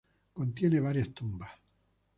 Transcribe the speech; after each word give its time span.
Contiene 0.33 0.79
varias 0.79 1.13
tumbas. 1.13 1.51